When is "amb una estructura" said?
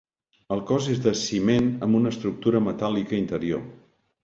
1.87-2.65